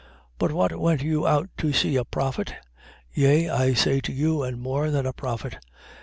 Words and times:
But 0.39 0.51
what 0.51 0.79
went 0.79 1.03
you 1.03 1.27
out 1.27 1.49
to 1.57 1.71
see? 1.73 1.95
A 1.95 2.03
prophet? 2.03 2.55
Yea, 3.13 3.51
I 3.51 3.73
say 3.75 3.99
to 4.01 4.11
you, 4.11 4.41
and 4.41 4.59
more 4.59 4.89
than 4.89 5.05
a 5.05 5.13
prophet. 5.13 5.59